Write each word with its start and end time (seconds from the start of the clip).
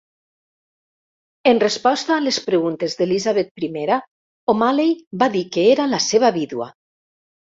En 1.51 1.59
resposta 1.63 2.13
a 2.15 2.23
les 2.27 2.39
preguntes 2.45 2.95
d'Elisabet 3.01 3.63
I, 3.67 3.69
O'Malley 4.55 4.95
va 5.25 5.27
dir 5.35 5.43
que 5.57 5.67
era 5.75 5.85
la 5.93 6.03
seva 6.07 6.33
vídua. 6.39 6.71